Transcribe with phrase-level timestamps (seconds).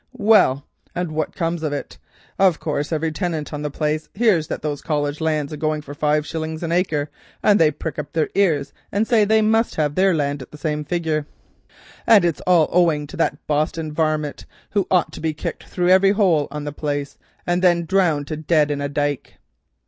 [0.17, 1.99] Well, and what comes of it?
[2.39, 5.93] Of course every tinant on the place hears that those College lands be going for
[5.93, 7.11] five shillings an acre,
[7.43, 10.57] and they prick up their ears and say they must have their land at the
[10.57, 11.27] same figger,
[12.07, 16.13] and it's all owing to that Boston varmint, who ought to be kicked through every
[16.13, 19.35] holl on the place and then drowned to dead in a dyke."